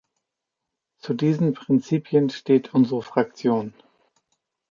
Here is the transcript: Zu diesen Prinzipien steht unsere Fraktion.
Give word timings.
Zu 0.97 1.13
diesen 1.13 1.53
Prinzipien 1.53 2.31
steht 2.31 2.73
unsere 2.73 3.03
Fraktion. 3.03 3.75